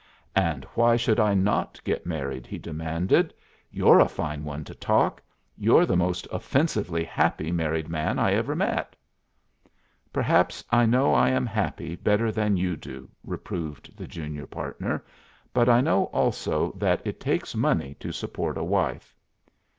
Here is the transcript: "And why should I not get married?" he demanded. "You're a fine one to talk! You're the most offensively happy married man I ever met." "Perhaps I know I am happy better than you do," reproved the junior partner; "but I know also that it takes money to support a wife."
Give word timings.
"And 0.35 0.63
why 0.73 0.95
should 0.95 1.19
I 1.19 1.35
not 1.35 1.79
get 1.83 2.07
married?" 2.07 2.47
he 2.47 2.57
demanded. 2.57 3.35
"You're 3.69 3.99
a 3.99 4.07
fine 4.09 4.43
one 4.43 4.63
to 4.63 4.73
talk! 4.73 5.21
You're 5.55 5.85
the 5.85 5.95
most 5.95 6.27
offensively 6.31 7.03
happy 7.03 7.51
married 7.51 7.87
man 7.87 8.17
I 8.17 8.31
ever 8.31 8.55
met." 8.55 8.95
"Perhaps 10.11 10.63
I 10.71 10.87
know 10.87 11.13
I 11.13 11.29
am 11.29 11.45
happy 11.45 11.95
better 11.95 12.31
than 12.31 12.57
you 12.57 12.75
do," 12.75 13.11
reproved 13.23 13.95
the 13.95 14.07
junior 14.07 14.47
partner; 14.47 15.05
"but 15.53 15.69
I 15.69 15.81
know 15.81 16.05
also 16.05 16.71
that 16.79 17.05
it 17.05 17.19
takes 17.19 17.53
money 17.53 17.95
to 17.99 18.11
support 18.11 18.57
a 18.57 18.63
wife." 18.63 19.15